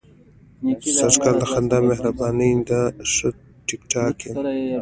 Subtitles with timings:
[0.95, 3.29] سږ کال د خدای مهرباني ده، ښه
[3.67, 4.35] ټیک ټاک یم.